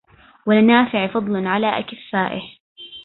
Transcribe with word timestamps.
ولنافع 0.45 1.07
فضل 1.07 1.47
على 1.47 1.79
أكفائه 1.79 2.41